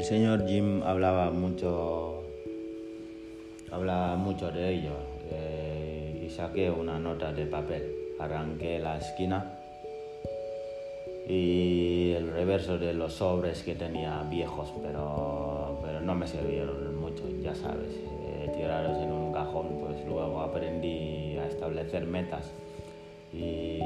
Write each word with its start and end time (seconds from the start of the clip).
el 0.00 0.06
señor 0.06 0.46
Jim 0.48 0.82
hablaba 0.82 1.30
mucho, 1.30 2.22
hablaba 3.70 4.16
mucho 4.16 4.50
de 4.50 4.72
ello 4.72 4.92
eh, 5.30 6.24
y 6.24 6.30
saqué 6.30 6.70
una 6.70 6.98
nota 6.98 7.34
de 7.34 7.44
papel. 7.44 7.94
Arranqué 8.18 8.78
la 8.78 8.96
esquina 8.96 9.58
y 11.28 12.12
el 12.12 12.32
reverso 12.32 12.78
de 12.78 12.94
los 12.94 13.12
sobres 13.12 13.62
que 13.62 13.74
tenía 13.74 14.22
viejos, 14.22 14.72
pero, 14.82 15.78
pero 15.84 16.00
no 16.00 16.14
me 16.14 16.26
sirvieron 16.26 16.98
mucho, 16.98 17.24
ya 17.42 17.54
sabes. 17.54 17.92
Eh, 17.92 18.50
tirarlos 18.56 18.96
en 19.02 19.12
un 19.12 19.34
cajón, 19.34 19.66
pues 19.80 20.02
luego 20.06 20.40
aprendí 20.40 21.36
a 21.36 21.46
establecer 21.46 22.06
metas 22.06 22.50
y 23.34 23.78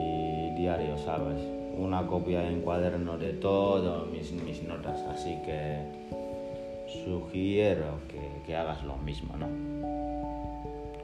diario, 0.57 0.96
¿sabes? 0.96 1.64
Una 1.77 2.06
copia 2.06 2.48
en 2.48 2.60
cuaderno 2.60 3.19
de 3.19 3.33
todas 3.33 4.06
mis, 4.09 4.32
mis 4.32 4.62
notas, 4.62 5.01
así 5.10 5.38
que 5.45 5.78
sugiero 7.05 7.98
que, 8.09 8.20
que 8.46 8.56
hagas 8.56 8.82
lo 8.84 8.96
mismo, 8.96 9.37
¿no? 9.37 9.48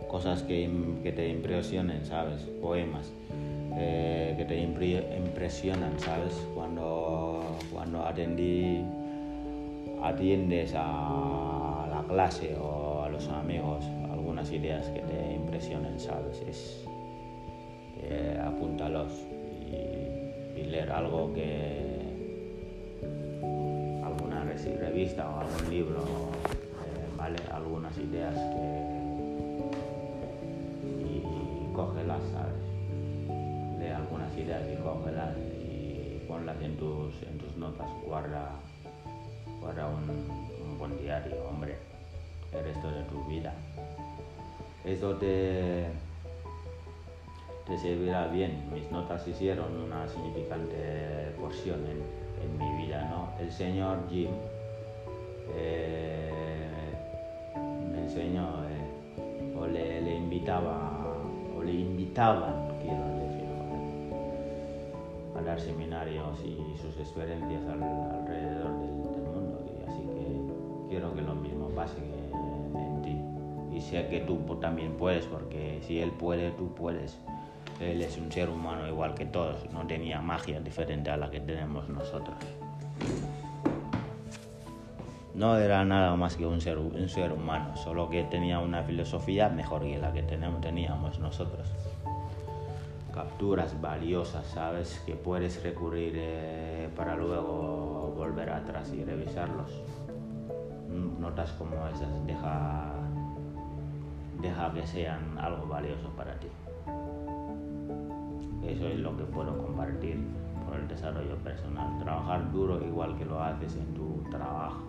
Cosas 0.09 0.43
que, 0.43 0.69
que 1.03 1.13
te 1.13 1.29
impresionen, 1.29 2.05
¿sabes? 2.05 2.43
Poemas 2.61 3.13
eh, 3.77 4.35
que 4.37 4.45
te 4.45 4.61
impresionan, 4.61 5.99
¿sabes? 5.99 6.47
Cuando, 6.55 7.57
cuando 7.73 8.05
atendí, 8.05 8.85
atiendes 10.03 10.75
a 10.75 11.87
la 11.89 12.05
clase 12.09 12.57
o 12.61 13.05
a 13.05 13.09
los 13.09 13.29
amigos, 13.29 13.85
algunas 14.11 14.51
ideas 14.51 14.87
que 14.89 15.01
te 15.01 15.35
impresionen, 15.35 16.01
¿sabes? 16.01 16.43
Es, 16.49 16.85
eh, 18.03 18.41
apúntalos 18.45 19.13
y, 19.71 20.20
y, 20.61 20.65
leer 20.65 20.91
algo 20.93 21.33
que 21.35 22.01
alguna 24.05 24.45
revista 24.45 25.29
o 25.31 25.41
algún 25.41 25.71
libro, 25.71 26.01
eh, 26.01 27.17
¿vale? 27.17 27.39
Algunas 27.53 27.97
ideas 27.99 28.35
que 28.35 29.01
y 31.05 31.75
cógelas, 31.75 32.21
¿sabes? 32.33 32.71
algunas 33.93 34.37
ideas 34.37 34.63
y 34.73 34.77
cógelas 34.83 35.37
y 35.37 36.21
ponlas 36.27 36.61
en 36.63 36.77
tus, 36.77 37.23
en 37.23 37.39
tus 37.39 37.57
notas, 37.57 37.89
guarda, 38.07 38.51
guarda 39.61 39.87
un, 39.89 40.79
buen 40.79 40.99
diario, 40.99 41.37
hombre, 41.49 41.77
el 42.53 42.65
resto 42.65 42.91
de 42.91 43.03
tu 43.05 43.25
vida. 43.27 43.53
Eso 44.85 45.17
te, 45.17 45.87
te 47.71 47.79
servirá 47.79 48.27
bien. 48.27 48.69
Mis 48.75 48.91
notas 48.91 49.27
hicieron 49.29 49.77
una 49.81 50.07
significante 50.09 51.33
porción 51.41 51.81
en, 51.87 52.21
mi 52.59 52.85
vida, 52.85 53.05
¿no? 53.09 53.29
El 53.39 53.51
señor 53.51 53.99
Jim 54.11 54.31
eh, 55.55 56.31
me 57.93 58.03
enseñó 58.03 58.65
eh, 58.65 59.57
o 59.59 59.67
le, 59.67 60.03
le 60.03 60.17
invitaba 60.17 61.17
o 61.57 61.63
le 61.63 61.73
invitaban, 61.73 62.77
quiero 62.83 63.21
dar 65.45 65.61
seminarios 65.61 66.39
y 66.45 66.77
sus 66.77 66.99
experiencias 66.99 67.63
alrededor 67.67 68.79
del, 68.79 68.91
mundo. 68.91 69.65
Y 69.67 69.91
así 69.91 70.03
que 70.03 70.89
quiero 70.89 71.15
que 71.15 71.23
lo 71.23 71.35
mismo 71.35 71.69
pase 71.71 71.97
en 71.99 73.03
ti. 73.03 73.77
Y 73.77 73.81
sé 73.81 74.07
que 74.09 74.21
tú 74.21 74.37
también 74.61 74.97
puedes, 74.97 75.25
porque 75.27 75.81
si 75.83 76.01
él 76.01 76.11
puede, 76.13 76.51
tú 76.53 76.75
puedes. 76.75 77.19
Él 77.81 78.03
es 78.03 78.19
un 78.19 78.31
ser 78.31 78.51
humano 78.51 78.87
igual 78.87 79.15
que 79.15 79.27
todos, 79.27 79.71
no 79.73 79.87
tenía 79.87 80.21
magia 80.21 80.61
diferente 80.61 81.11
a 81.11 81.17
la 81.17 81.31
que 81.31 81.41
tenemos 81.41 81.89
nosotros. 81.89 82.37
No 85.35 85.57
era 85.57 85.85
nada 85.85 86.15
más 86.17 86.37
que 86.37 86.45
un 86.45 86.61
ser, 86.61 86.79
un 86.79 87.09
ser 87.09 87.33
humano, 87.33 87.77
solo 87.77 88.11
que 88.11 88.25
tenía 88.25 88.59
una 88.59 88.83
filosofía 88.83 89.49
mejor 89.49 89.83
que 89.83 89.99
la 89.99 90.13
que 90.13 90.23
teníamos 90.23 91.19
nosotros 91.19 91.69
capturas 93.11 93.79
valiosas, 93.81 94.47
¿sabes? 94.47 95.03
Que 95.05 95.15
puedes 95.15 95.63
recurrir 95.63 96.15
eh, 96.17 96.89
para 96.97 97.17
luego 97.17 98.13
volver 98.17 98.51
atrás 98.51 98.93
y 98.95 99.05
revisarlos. 99.05 99.71
Notas 101.19 101.53
como 101.53 101.87
esas, 101.89 102.27
deja, 102.27 102.95
deja 104.41 104.73
que 104.73 104.87
sean 104.87 105.39
algo 105.39 105.67
valioso 105.67 106.09
para 106.17 106.35
ti. 106.39 106.49
Eso 108.63 108.87
es 108.89 108.99
lo 108.99 109.17
que 109.17 109.25
puedo 109.25 109.57
compartir 109.59 110.19
por 110.67 110.79
el 110.79 110.89
desarrollo 110.89 111.37
personal. 111.37 111.99
Trabajar 111.99 112.53
duro 112.53 112.85
igual 112.85 113.17
que 113.17 113.25
lo 113.25 113.43
haces 113.43 113.77
en 113.77 113.95
tu 113.95 114.23
trabajo. 114.31 114.85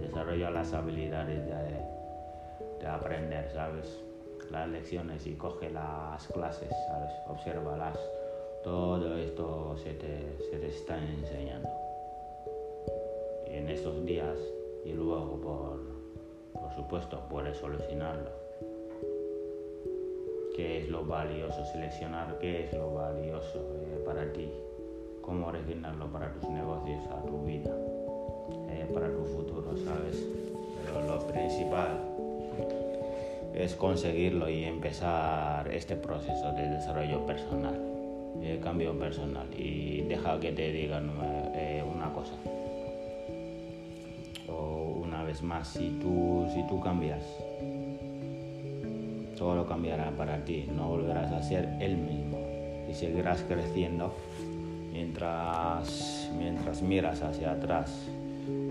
Desarrolla 0.00 0.50
las 0.50 0.72
habilidades 0.72 1.44
de, 1.46 2.80
de 2.80 2.86
aprender, 2.86 3.50
¿sabes? 3.52 4.04
las 4.50 4.68
lecciones 4.68 5.26
y 5.26 5.34
coge 5.34 5.70
las 5.70 6.26
clases, 6.28 6.70
¿sabes? 6.86 7.10
Obsérvalas. 7.28 7.98
Todo 8.62 9.16
esto 9.16 9.76
se 9.76 9.94
te, 9.94 10.38
se 10.50 10.58
te 10.58 10.68
está 10.68 10.96
enseñando. 10.98 11.68
Y 13.46 13.56
en 13.56 13.68
estos 13.68 14.04
días 14.04 14.38
y 14.84 14.92
luego, 14.92 15.40
por, 15.40 15.80
por 16.52 16.74
supuesto, 16.74 17.20
puedes 17.28 17.56
solucionarlo. 17.58 18.43
¿Qué 20.54 20.78
es 20.78 20.88
lo 20.88 21.04
valioso? 21.04 21.64
Seleccionar 21.64 22.38
qué 22.38 22.64
es 22.64 22.72
lo 22.74 22.94
valioso 22.94 23.58
eh, 23.58 24.02
para 24.06 24.32
ti. 24.32 24.48
Cómo 25.20 25.48
originarlo 25.48 26.06
para 26.12 26.32
tus 26.32 26.48
negocios, 26.48 27.00
a 27.10 27.20
tu 27.26 27.44
vida, 27.44 27.74
eh, 28.70 28.88
para 28.94 29.08
tu 29.08 29.24
futuro, 29.24 29.76
¿sabes? 29.76 30.24
Pero 30.84 31.06
lo 31.08 31.26
principal 31.26 31.98
es 33.52 33.74
conseguirlo 33.74 34.48
y 34.48 34.64
empezar 34.64 35.66
este 35.72 35.96
proceso 35.96 36.52
de 36.52 36.68
desarrollo 36.68 37.26
personal, 37.26 37.80
de 38.40 38.60
cambio 38.60 38.96
personal. 38.96 39.48
Y 39.58 40.02
deja 40.02 40.38
que 40.38 40.52
te 40.52 40.70
digan 40.70 41.10
eh, 41.54 41.82
una 41.84 42.12
cosa. 42.12 42.34
O 44.48 45.00
una 45.02 45.24
vez 45.24 45.42
más, 45.42 45.66
si 45.66 45.98
tú, 46.00 46.46
si 46.52 46.64
tú 46.68 46.80
cambias, 46.80 47.24
todo 49.44 49.66
cambiará 49.66 50.10
para 50.10 50.44
ti, 50.44 50.66
no 50.74 50.88
volverás 50.88 51.30
a 51.32 51.42
ser 51.42 51.68
el 51.80 51.96
mismo. 51.96 52.38
Y 52.88 52.94
seguirás 52.94 53.42
creciendo 53.42 54.14
mientras, 54.92 56.30
mientras 56.38 56.82
miras 56.82 57.22
hacia 57.22 57.52
atrás 57.52 58.08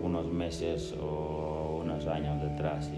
unos 0.04 0.28
meses 0.28 0.94
o 1.02 1.82
unos 1.84 2.08
años 2.08 2.42
detrás 2.42 2.90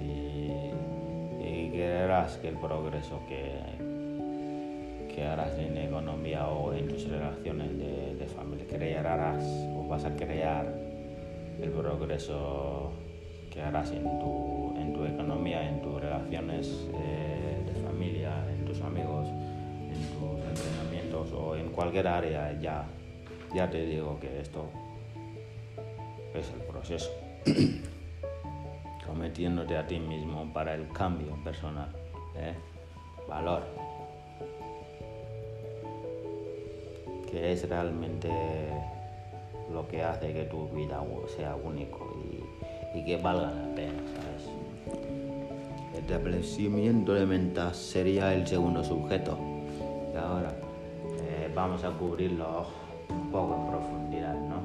creerás 1.76 2.38
que 2.38 2.48
el 2.48 2.56
progreso 2.56 3.20
que, 3.28 3.60
que 5.14 5.24
harás 5.24 5.58
en 5.58 5.78
economía 5.78 6.48
o 6.48 6.74
en 6.74 6.88
tus 6.88 7.08
relaciones 7.10 7.78
de, 7.78 8.16
de 8.16 8.26
familia, 8.28 8.66
crearás 8.68 9.44
o 9.76 9.86
vas 9.88 10.06
a 10.06 10.16
crear 10.16 10.66
el 11.62 11.70
progreso 11.72 12.92
que 13.52 13.62
harás 13.62 13.92
en 13.92 14.04
tu, 14.04 14.74
en 14.78 14.94
tu 14.94 15.06
economía, 15.06 15.68
en 15.68 15.82
tus 15.82 16.00
relaciones 16.02 16.88
eh, 16.94 17.35
cualquier 21.76 22.08
área, 22.08 22.58
ya, 22.60 22.86
ya 23.54 23.70
te 23.70 23.86
digo 23.86 24.20
que 24.20 24.40
esto 24.40 24.70
es 26.34 26.50
el 26.52 26.62
proceso. 26.62 27.12
metiéndote 29.16 29.78
a 29.78 29.88
ti 29.88 30.00
mismo 30.00 30.52
para 30.54 30.76
el 30.76 30.88
cambio 30.90 31.36
personal. 31.44 31.90
¿eh? 32.36 32.54
Valor. 33.28 33.64
Que 37.30 37.54
es 37.54 37.68
realmente 37.68 38.30
lo 39.72 39.88
que 39.88 40.04
hace 40.04 40.34
que 40.34 40.44
tu 40.44 40.68
vida 40.70 41.04
sea 41.36 41.56
único 41.56 42.16
y, 42.94 43.04
que 43.04 43.18
valga 43.18 43.52
la 43.52 43.76
pena. 43.76 43.94
El 45.94 46.00
establecimiento 46.00 47.14
de 47.14 47.26
metas 47.26 47.76
sería 47.76 48.34
el 48.34 48.48
segundo 48.48 48.84
sujeto. 48.84 49.38
Y 50.14 50.18
ahora 50.18 50.54
vamos 51.56 51.86
a 51.86 51.90
cubrirlo 51.92 52.68
un 53.10 53.32
poco 53.32 53.56
en 53.56 53.68
profundidad, 53.68 54.36
¿no? 54.36 54.62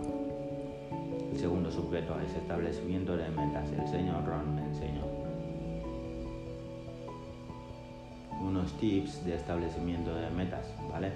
El 1.32 1.38
segundo 1.38 1.70
sujeto 1.70 2.16
es 2.20 2.34
establecimiento 2.34 3.16
de 3.16 3.28
metas. 3.30 3.70
El 3.70 3.86
señor 3.86 4.26
Ron 4.26 4.56
me 4.56 4.62
enseñó 4.64 5.04
unos 8.42 8.72
tips 8.78 9.24
de 9.24 9.36
establecimiento 9.36 10.12
de 10.12 10.30
metas, 10.30 10.66
¿vale? 10.90 11.12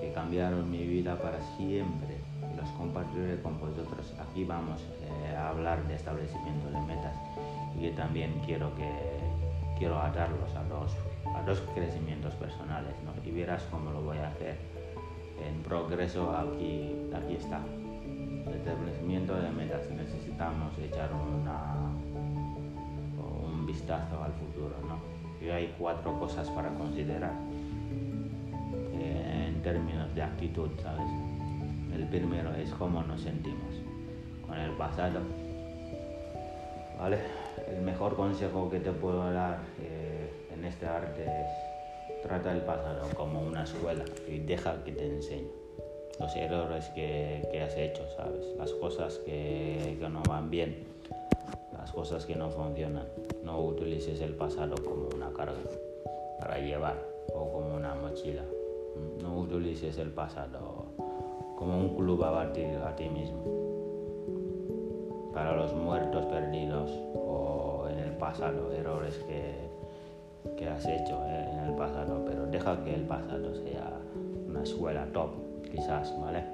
Que 0.00 0.12
cambiaron 0.12 0.68
mi 0.68 0.84
vida 0.84 1.16
para 1.16 1.40
siempre 1.56 2.16
los 2.56 2.68
compartiré 2.70 3.40
con 3.42 3.60
vosotros. 3.60 4.12
Aquí 4.18 4.44
vamos 4.44 4.80
eh, 5.02 5.36
a 5.36 5.50
hablar 5.50 5.86
de 5.86 5.94
establecimiento 5.94 6.68
de 6.70 6.80
metas 6.80 7.14
y 7.80 7.88
también 7.90 8.32
quiero 8.44 8.74
que 8.74 8.90
quiero 9.78 10.00
atarlos 10.00 10.52
a 10.56 10.64
dos 10.64 10.90
a 11.36 11.42
dos 11.42 11.60
crecimientos 11.74 12.34
personales, 12.34 12.94
¿no? 13.04 13.12
Y 13.24 13.30
verás 13.30 13.62
cómo 13.70 13.92
lo 13.92 14.02
voy 14.02 14.18
a 14.18 14.28
hacer 14.28 14.56
en 15.44 15.62
progreso 15.62 16.30
aquí 16.30 16.92
aquí 17.14 17.34
está 17.34 17.60
establecimiento 18.66 19.34
de 19.34 19.50
metas 19.50 19.88
necesitamos 19.90 20.76
echar 20.78 21.10
una, 21.12 21.92
un 23.44 23.64
vistazo 23.64 24.22
al 24.22 24.32
futuro, 24.32 24.74
¿no? 24.88 24.98
Hay 25.52 25.72
cuatro 25.78 26.18
cosas 26.18 26.50
para 26.50 26.70
considerar 26.70 27.32
eh, 28.94 29.48
en 29.48 29.62
términos 29.62 30.12
de 30.16 30.22
actitud, 30.22 30.70
¿sabes? 30.82 31.06
El 31.94 32.08
primero 32.08 32.52
es 32.54 32.70
cómo 32.70 33.02
nos 33.04 33.20
sentimos 33.20 33.74
con 34.44 34.58
el 34.58 34.72
pasado, 34.72 35.20
¿vale? 36.98 37.18
El 37.68 37.82
mejor 37.82 38.16
consejo 38.16 38.68
que 38.68 38.80
te 38.80 38.90
puedo 38.90 39.32
dar 39.32 39.60
eh, 39.80 40.48
en 40.52 40.64
este 40.64 40.86
arte 40.86 41.24
es 41.24 41.75
trata 42.22 42.52
el 42.52 42.62
pasado 42.62 43.08
como 43.14 43.40
una 43.40 43.64
escuela 43.64 44.04
y 44.28 44.38
deja 44.38 44.82
que 44.84 44.92
te 44.92 45.06
enseñe 45.06 45.66
los 46.18 46.34
errores 46.36 46.88
que, 46.94 47.46
que 47.52 47.62
has 47.62 47.76
hecho, 47.76 48.02
¿sabes? 48.16 48.46
Las 48.56 48.72
cosas 48.72 49.18
que, 49.18 49.96
que 49.98 50.08
no 50.08 50.22
van 50.28 50.50
bien, 50.50 50.84
las 51.72 51.92
cosas 51.92 52.24
que 52.24 52.34
no 52.36 52.50
funcionan. 52.50 53.06
No 53.44 53.60
utilices 53.60 54.20
el 54.20 54.34
pasado 54.34 54.74
como 54.82 55.08
una 55.14 55.30
carga 55.32 55.58
para 56.40 56.58
llevar 56.58 56.96
o 57.34 57.52
como 57.52 57.76
una 57.76 57.94
mochila. 57.94 58.44
No 59.22 59.40
utilices 59.40 59.98
el 59.98 60.10
pasado 60.10 60.86
como 61.56 61.78
un 61.78 61.96
club 61.96 62.24
a 62.24 62.30
batir 62.30 62.76
a 62.76 62.96
ti 62.96 63.08
mismo. 63.08 63.44
Para 65.34 65.54
los 65.54 65.74
muertos 65.74 66.24
perdidos 66.26 66.90
o 67.14 67.86
en 67.90 67.98
el 67.98 68.12
pasado, 68.16 68.72
errores 68.72 69.16
que, 69.28 69.54
que 70.56 70.68
has 70.68 70.84
hecho 70.86 71.22
eh, 71.26 71.50
en 71.52 71.70
el 71.70 71.74
pasado, 71.74 72.24
pero 72.26 72.46
deja 72.46 72.82
que 72.84 72.94
el 72.94 73.02
pasado 73.02 73.54
sea 73.54 73.98
una 74.48 74.62
escuela 74.62 75.06
top 75.12 75.30
quizás, 75.70 76.14
¿vale? 76.20 76.44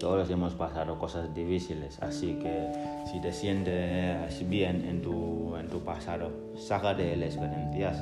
Todos 0.00 0.30
hemos 0.30 0.54
pasado 0.54 0.98
cosas 0.98 1.34
difíciles, 1.34 2.00
así 2.00 2.34
que 2.34 2.68
si 3.10 3.20
te 3.20 3.32
sientes 3.32 4.48
bien 4.48 4.84
en 4.88 5.02
tu, 5.02 5.56
en 5.56 5.68
tu 5.68 5.80
pasado, 5.80 6.30
sácate 6.54 7.16
las 7.16 7.34
experiencias 7.34 8.00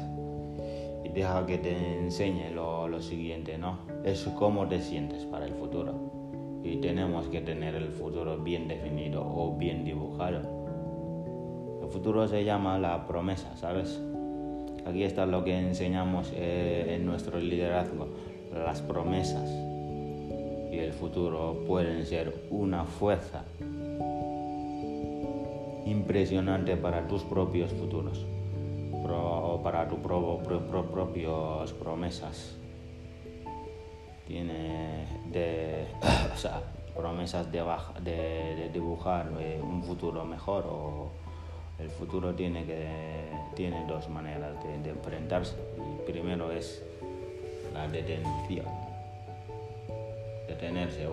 y 1.04 1.08
deja 1.08 1.46
que 1.46 1.58
te 1.58 1.98
enseñe 2.00 2.50
lo, 2.50 2.86
lo 2.86 3.00
siguiente, 3.00 3.56
¿no? 3.56 3.78
Es 4.04 4.24
cómo 4.36 4.68
te 4.68 4.82
sientes 4.82 5.24
para 5.24 5.46
el 5.46 5.54
futuro. 5.54 6.60
Y 6.62 6.76
tenemos 6.78 7.28
que 7.28 7.40
tener 7.40 7.74
el 7.74 7.92
futuro 7.92 8.36
bien 8.38 8.68
definido 8.68 9.22
o 9.24 9.56
bien 9.56 9.84
dibujado. 9.84 10.55
El 11.86 11.92
futuro 11.92 12.26
se 12.26 12.42
llama 12.42 12.78
la 12.80 13.06
promesa, 13.06 13.56
¿sabes? 13.56 14.00
Aquí 14.84 15.04
está 15.04 15.24
lo 15.24 15.44
que 15.44 15.56
enseñamos 15.56 16.32
eh, 16.34 16.96
en 16.96 17.06
nuestro 17.06 17.38
liderazgo 17.38 18.08
las 18.52 18.80
promesas 18.80 19.48
y 20.72 20.78
el 20.78 20.92
futuro 20.92 21.62
pueden 21.64 22.04
ser 22.04 22.48
una 22.50 22.84
fuerza 22.84 23.44
impresionante 25.84 26.76
para 26.76 27.06
tus 27.06 27.22
propios 27.22 27.72
futuros 27.72 28.26
o 28.92 29.60
para 29.62 29.86
tus 29.86 30.00
propias 30.00 31.72
promesas. 31.74 32.56
Tiene 34.26 35.06
de, 35.30 35.86
promesas 36.96 37.46
de, 37.52 38.70
dibujar 38.72 39.30
eh, 39.38 39.60
un 39.62 39.84
futuro 39.84 40.24
mejor 40.24 40.66
o 40.66 41.25
futuro 41.98 42.34
tiene, 42.34 42.64
que, 42.64 42.86
tiene 43.54 43.84
dos 43.86 44.08
maneras 44.08 44.62
de, 44.62 44.78
de 44.78 44.90
enfrentarse. 44.90 45.54
Y 45.76 46.10
primero 46.10 46.52
es 46.52 46.82
la 47.72 47.88
detención. 47.88 48.66
Detenerse. 50.46 51.08